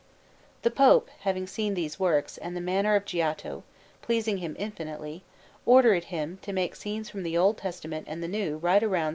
[0.63, 3.61] The Pope, having seen these works, and the manner of Giotto
[4.01, 5.21] pleasing him infinitely,
[5.63, 9.09] ordered him to make scenes from the Old Testament and the New right round S.